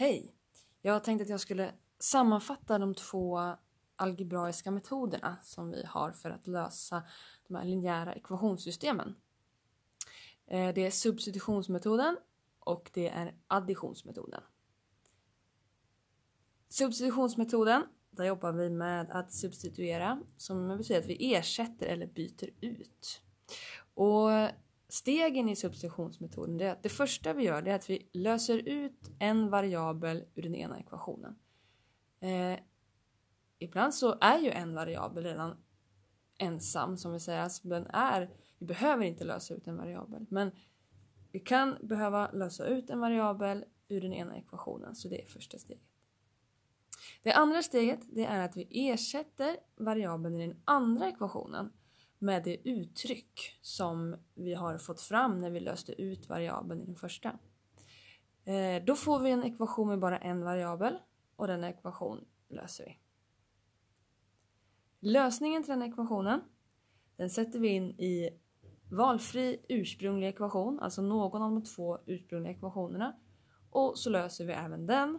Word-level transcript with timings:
Hej! 0.00 0.34
Jag 0.82 1.04
tänkte 1.04 1.22
att 1.22 1.28
jag 1.28 1.40
skulle 1.40 1.74
sammanfatta 1.98 2.78
de 2.78 2.94
två 2.94 3.40
algebraiska 3.96 4.70
metoderna 4.70 5.36
som 5.42 5.70
vi 5.70 5.84
har 5.86 6.12
för 6.12 6.30
att 6.30 6.46
lösa 6.46 7.02
de 7.48 7.54
här 7.54 7.64
linjära 7.64 8.14
ekvationssystemen. 8.14 9.14
Eh, 10.46 10.74
det 10.74 10.86
är 10.86 10.90
substitutionsmetoden 10.90 12.16
och 12.58 12.90
det 12.94 13.08
är 13.08 13.34
additionsmetoden. 13.46 14.42
Substitutionsmetoden, 16.68 17.82
där 18.10 18.24
jobbar 18.24 18.52
vi 18.52 18.70
med 18.70 19.10
att 19.10 19.32
substituera 19.32 20.22
som 20.36 20.78
betyder 20.78 21.00
att 21.00 21.06
vi 21.06 21.34
ersätter 21.34 21.86
eller 21.86 22.06
byter 22.06 22.50
ut. 22.60 23.22
Och 23.94 24.30
stegen 24.92 25.48
i 25.48 25.56
substitutionsmetoden 25.56 26.60
är 26.60 26.72
att 26.72 26.82
det 26.82 26.88
första 26.88 27.32
vi 27.32 27.44
gör 27.44 27.68
är 27.68 27.74
att 27.74 27.90
vi 27.90 28.10
löser 28.12 28.58
ut 28.58 29.10
en 29.18 29.50
variabel 29.50 30.24
ur 30.34 30.42
den 30.42 30.54
ena 30.54 30.80
ekvationen. 30.80 31.38
Eh, 32.20 32.58
ibland 33.58 33.94
så 33.94 34.18
är 34.20 34.38
ju 34.38 34.50
en 34.50 34.74
variabel 34.74 35.24
redan 35.24 35.56
ensam 36.38 36.96
som 36.96 37.12
vi 37.12 37.20
säger, 37.20 37.40
alltså 37.40 37.68
den 37.68 37.86
är, 37.86 38.30
vi 38.58 38.66
behöver 38.66 39.04
inte 39.04 39.24
lösa 39.24 39.54
ut 39.54 39.66
en 39.66 39.76
variabel 39.76 40.26
men 40.28 40.50
vi 41.32 41.40
kan 41.40 41.76
behöva 41.82 42.30
lösa 42.30 42.66
ut 42.66 42.90
en 42.90 43.00
variabel 43.00 43.64
ur 43.88 44.00
den 44.00 44.12
ena 44.12 44.36
ekvationen 44.36 44.94
så 44.94 45.08
det 45.08 45.22
är 45.22 45.26
första 45.26 45.58
steget. 45.58 45.84
Det 47.22 47.32
andra 47.32 47.62
steget 47.62 48.00
det 48.12 48.24
är 48.24 48.44
att 48.44 48.56
vi 48.56 48.90
ersätter 48.90 49.56
variabeln 49.76 50.34
i 50.34 50.46
den 50.46 50.62
andra 50.64 51.08
ekvationen 51.08 51.72
med 52.22 52.44
det 52.44 52.68
uttryck 52.68 53.58
som 53.60 54.16
vi 54.34 54.54
har 54.54 54.78
fått 54.78 55.00
fram 55.00 55.38
när 55.38 55.50
vi 55.50 55.60
löste 55.60 56.02
ut 56.02 56.28
variabeln 56.28 56.80
i 56.80 56.84
den 56.84 56.96
första. 56.96 57.38
Eh, 58.44 58.84
då 58.84 58.96
får 58.96 59.20
vi 59.20 59.30
en 59.30 59.44
ekvation 59.44 59.88
med 59.88 59.98
bara 59.98 60.18
en 60.18 60.44
variabel 60.44 60.98
och 61.36 61.46
den 61.46 61.64
ekvation 61.64 62.24
löser 62.48 62.84
vi. 62.84 62.98
Lösningen 65.00 65.62
till 65.62 65.70
den 65.70 65.82
ekvationen 65.82 66.40
den 67.16 67.30
sätter 67.30 67.58
vi 67.58 67.68
in 67.68 67.90
i 67.90 68.30
valfri 68.90 69.64
ursprunglig 69.68 70.28
ekvation, 70.28 70.80
alltså 70.80 71.02
någon 71.02 71.42
av 71.42 71.50
de 71.50 71.64
två 71.64 71.98
ursprungliga 72.06 72.52
ekvationerna 72.52 73.16
och 73.70 73.98
så 73.98 74.10
löser 74.10 74.44
vi 74.44 74.52
även 74.52 74.86
den 74.86 75.18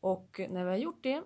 och 0.00 0.40
när 0.50 0.64
vi 0.64 0.70
har 0.70 0.76
gjort 0.76 1.02
det 1.02 1.22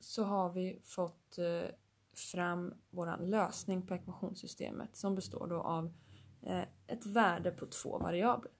så 0.00 0.24
har 0.24 0.52
vi 0.52 0.80
fått 0.82 1.38
eh, 1.38 1.70
fram 2.18 2.74
vår 2.90 3.26
lösning 3.26 3.86
på 3.86 3.94
ekvationssystemet 3.94 4.96
som 4.96 5.14
består 5.14 5.46
då 5.46 5.62
av 5.62 5.94
eh, 6.42 6.62
ett 6.86 7.06
värde 7.06 7.50
på 7.50 7.66
två 7.66 7.98
variabler. 7.98 8.52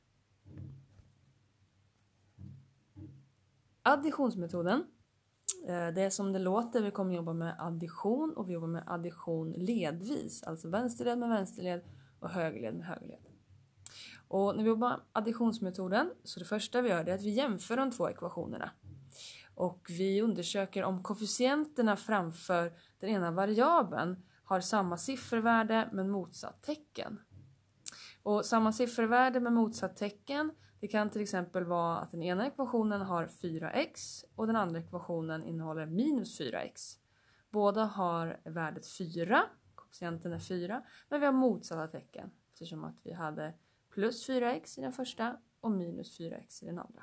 Additionsmetoden. 3.83 4.87
Eh, 5.67 5.89
det 5.89 6.03
är 6.03 6.11
som 6.11 6.33
det 6.33 6.39
låter, 6.39 6.83
vi 6.83 6.91
kommer 6.91 7.15
jobba 7.15 7.33
med 7.33 7.55
addition 7.59 8.35
och 8.37 8.49
vi 8.49 8.53
jobbar 8.53 8.69
med 8.69 8.85
addition 8.87 9.53
ledvis, 9.53 10.43
alltså 10.43 10.69
vänsterled 10.69 11.19
med 11.19 11.29
vänsterled 11.29 11.83
och 12.21 12.31
högerled 12.31 12.75
med 12.75 12.87
högerled. 12.87 13.27
Och 14.29 14.57
när 14.57 14.63
vi 14.63 14.69
jobbar 14.69 14.89
med 14.89 15.01
additionsmetoden 15.13 16.13
så 16.25 16.41
det 16.41 16.47
första 16.47 16.83
vi 16.83 16.89
gör 16.89 17.09
är 17.09 17.15
att 17.15 17.23
vi 17.23 17.31
jämför 17.31 17.77
de 17.77 17.91
två 17.91 18.11
ekvationerna 18.11 18.71
och 19.57 19.87
vi 19.89 20.23
undersöker 20.23 20.85
om 20.85 21.03
koefficienterna 21.03 21.97
framför 21.97 22.73
den 23.01 23.11
ena 23.11 23.31
variabeln 23.31 24.23
har 24.45 24.61
samma 24.61 24.97
siffervärde 24.97 25.89
men 25.93 26.11
motsatt 26.11 26.63
tecken. 26.63 27.21
Och 28.23 28.45
samma 28.45 28.73
siffervärde 28.73 29.41
med 29.41 29.53
motsatt 29.53 29.97
tecken 29.97 30.51
det 30.81 30.89
kan 30.89 31.11
till 31.11 31.23
exempel 31.23 31.65
vara 31.65 31.99
att 31.99 32.11
den 32.11 32.23
ena 32.23 32.47
ekvationen 32.47 33.01
har 33.01 33.27
4x 33.27 34.25
och 34.35 34.47
den 34.47 34.57
andra 34.57 34.81
ekvationen 34.81 35.45
innehåller 35.45 35.87
minus 35.87 36.41
4x. 36.41 36.99
Båda 37.51 37.85
har 37.85 38.41
värdet 38.45 38.87
4, 38.87 39.43
koefficienten 39.75 40.33
är 40.33 40.39
4, 40.39 40.83
men 41.09 41.21
vi 41.21 41.27
har 41.27 41.33
motsatta 41.33 41.89
tecken 41.89 42.31
eftersom 42.53 42.85
att 42.85 43.01
vi 43.05 43.13
hade 43.13 43.55
plus 43.91 44.29
4x 44.29 44.79
i 44.79 44.83
den 44.83 44.93
första 44.93 45.37
och 45.61 45.71
minus 45.71 46.21
4x 46.21 46.63
i 46.63 46.67
den 46.67 46.79
andra. 46.79 47.03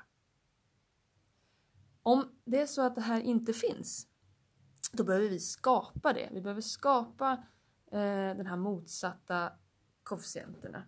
Om 2.06 2.28
det 2.44 2.60
är 2.60 2.66
så 2.66 2.82
att 2.82 2.94
det 2.94 3.00
här 3.00 3.20
inte 3.20 3.52
finns, 3.52 4.06
då 4.92 5.04
behöver 5.04 5.28
vi 5.28 5.38
skapa 5.38 6.12
det. 6.12 6.28
Vi 6.32 6.40
behöver 6.40 6.60
skapa 6.60 7.32
eh, 7.90 8.36
den 8.36 8.46
här 8.46 8.56
motsatta 8.56 9.52
koefficienterna. 10.02 10.84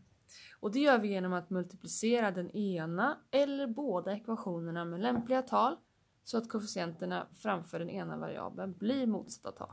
Och 0.60 0.72
det 0.72 0.78
gör 0.78 0.98
vi 0.98 1.08
genom 1.08 1.32
att 1.32 1.50
multiplicera 1.50 2.30
den 2.30 2.50
ena 2.50 3.18
eller 3.30 3.66
båda 3.66 4.12
ekvationerna 4.12 4.84
med 4.84 5.00
lämpliga 5.00 5.42
tal 5.42 5.76
så 6.24 6.38
att 6.38 6.48
koefficienterna 6.48 7.28
framför 7.34 7.78
den 7.78 7.90
ena 7.90 8.16
variabeln 8.16 8.72
blir 8.78 9.06
motsatta 9.06 9.52
tal. 9.52 9.72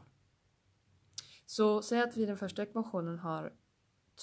Så 1.46 1.82
säg 1.82 2.02
att 2.02 2.18
vi 2.18 2.24
i 2.24 2.26
den 2.26 2.38
första 2.38 2.64
ekvationen 2.64 3.20
har 3.20 3.54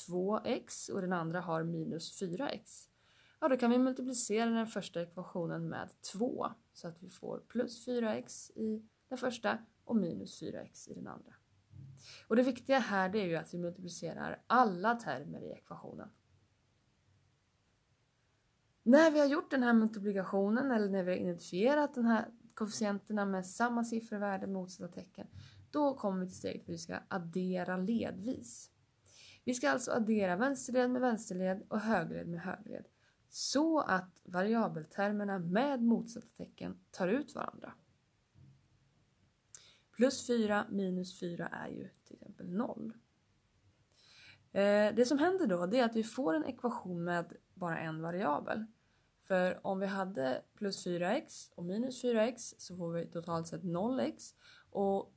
2x 0.09 0.91
och 0.91 1.01
den 1.01 1.13
andra 1.13 1.41
har 1.41 1.65
minus 1.65 2.23
4x 2.23 2.90
ja 3.41 3.49
då 3.49 3.57
kan 3.57 3.71
vi 3.71 3.79
multiplicera 3.79 4.51
den 4.51 4.67
första 4.67 5.03
ekvationen 5.03 5.69
med 5.69 5.89
2 6.13 6.47
så 6.73 6.89
att 6.89 7.03
vi 7.03 7.11
får 7.11 7.39
plus 7.49 7.87
4x 7.87 8.51
i 8.51 8.89
den 9.09 9.19
första 9.19 9.59
och 9.85 9.97
minus 9.97 10.43
4x 10.43 10.91
i 10.91 10.95
den 10.95 11.07
andra. 11.07 11.35
Och 12.29 12.37
det 12.37 12.43
viktiga 12.43 12.79
här 12.79 13.09
det 13.09 13.19
är 13.21 13.27
ju 13.27 13.37
att 13.37 13.55
vi 13.55 13.59
multiplicerar 13.59 14.43
alla 14.47 14.95
termer 14.95 15.43
i 15.43 15.53
ekvationen. 15.53 16.09
När 18.83 19.11
vi 19.11 19.19
har 19.19 19.27
gjort 19.27 19.51
den 19.51 19.63
här 19.63 19.73
multiplikationen 19.73 20.71
eller 20.71 20.89
när 20.89 21.05
vi 21.05 21.11
har 21.11 21.19
identifierat 21.19 21.95
de 21.95 22.05
här 22.05 22.29
koefficienterna 22.55 23.25
med 23.25 23.47
samma 23.47 23.85
siffervärde 23.85 24.47
med 24.47 24.55
motsatta 24.55 24.93
tecken 24.93 25.27
då 25.71 25.95
kommer 25.95 26.21
vi 26.21 26.27
till 26.27 26.37
steget 26.37 26.67
där 26.67 26.73
vi 26.73 26.79
ska 26.79 26.99
addera 27.09 27.77
ledvis. 27.77 28.71
Vi 29.45 29.55
ska 29.55 29.71
alltså 29.71 29.93
addera 29.93 30.37
vänsterled 30.37 30.91
med 30.91 31.01
vänsterled 31.01 31.63
och 31.69 31.81
högerled 31.81 32.29
med 32.29 32.41
högerled 32.41 32.85
så 33.31 33.81
att 33.81 34.21
variabeltermerna 34.25 35.39
med 35.39 35.83
motsatta 35.83 36.27
tecken 36.37 36.81
tar 36.91 37.09
ut 37.09 37.35
varandra. 37.35 37.73
Plus 39.97 40.27
4 40.27 40.67
minus 40.71 41.21
4 41.21 41.47
är 41.47 41.69
ju 41.69 41.89
till 42.05 42.17
exempel 42.17 42.49
0. 42.49 42.93
Eh, 44.53 44.95
det 44.95 45.07
som 45.07 45.19
händer 45.19 45.47
då 45.47 45.63
är 45.77 45.85
att 45.85 45.97
vi 45.97 46.05
får 46.05 46.35
en 46.35 46.45
ekvation 46.45 47.05
med 47.05 47.33
bara 47.55 47.79
en 47.79 48.03
variabel. 48.03 48.67
För 49.23 49.67
om 49.67 49.79
vi 49.79 49.87
hade 49.87 50.43
plus 50.55 50.87
4x 50.87 51.51
och 51.55 51.65
minus 51.65 52.05
4x 52.05 52.55
så 52.59 52.77
får 52.77 52.93
vi 52.93 53.07
totalt 53.07 53.49
sett 53.49 53.63
0x 53.63 54.35
och 54.71 55.15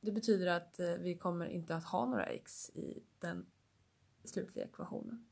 det 0.00 0.12
betyder 0.12 0.46
att 0.46 0.80
eh, 0.80 0.94
vi 0.94 1.18
kommer 1.18 1.46
inte 1.46 1.76
att 1.76 1.84
ha 1.84 2.06
några 2.06 2.26
x 2.26 2.70
i 2.70 3.02
den 3.18 3.46
slutliga 4.24 4.64
ekvationen. 4.64 5.26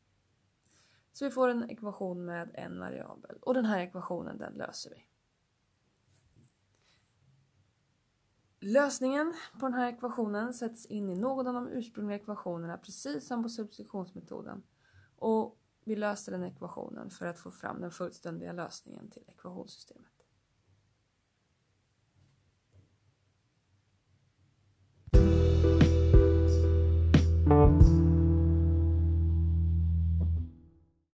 Så 1.13 1.25
vi 1.25 1.31
får 1.31 1.49
en 1.49 1.71
ekvation 1.71 2.25
med 2.25 2.51
en 2.55 2.81
variabel 2.81 3.37
och 3.43 3.55
den 3.55 3.65
här 3.65 3.81
ekvationen 3.81 4.39
den 4.39 4.53
löser 4.53 4.91
vi. 4.91 5.07
Lösningen 8.63 9.35
på 9.61 9.67
den 9.67 9.75
här 9.75 9.89
ekvationen 9.89 10.55
sätts 10.55 10.87
in 10.87 11.11
i 11.11 11.15
någon 11.15 11.47
av 11.47 11.55
de 11.55 11.69
ursprungliga 11.69 12.19
ekvationerna 12.19 12.79
precis 12.79 13.27
som 13.27 13.43
på 13.43 13.49
substitutionsmetoden 13.49 14.63
och 15.17 15.59
vi 15.85 15.97
löser 15.97 16.33
den 16.33 16.45
ekvationen 16.45 17.11
för 17.11 17.27
att 17.27 17.39
få 17.39 17.51
fram 17.51 17.81
den 17.81 17.91
fullständiga 17.91 18.53
lösningen 18.53 19.11
till 19.11 19.23
ekvationssystemet. 19.27 20.20